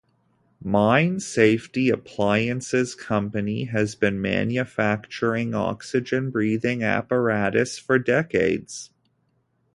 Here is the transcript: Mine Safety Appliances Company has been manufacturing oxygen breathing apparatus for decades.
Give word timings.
Mine 0.63 1.19
Safety 1.19 1.89
Appliances 1.89 2.95
Company 2.95 3.65
has 3.65 3.93
been 3.93 4.19
manufacturing 4.19 5.53
oxygen 5.53 6.31
breathing 6.31 6.81
apparatus 6.81 7.77
for 7.77 7.99
decades. 7.99 8.89